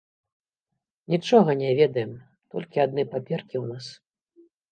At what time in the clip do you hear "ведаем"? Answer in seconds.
1.81-2.13